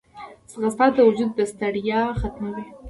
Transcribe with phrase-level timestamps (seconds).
[0.51, 2.65] ځغاسته د وجود ستړیا ختموي